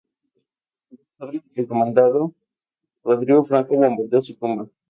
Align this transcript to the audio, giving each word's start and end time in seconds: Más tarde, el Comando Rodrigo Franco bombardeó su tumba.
Más 0.89 1.05
tarde, 1.19 1.43
el 1.53 1.67
Comando 1.67 2.33
Rodrigo 3.03 3.43
Franco 3.45 3.75
bombardeó 3.75 4.19
su 4.19 4.35
tumba. 4.35 4.67